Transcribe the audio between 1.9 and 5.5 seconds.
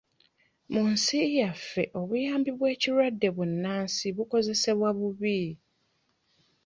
obuyambi bw'ekirwadde bbunansi bukozesebwa bubi.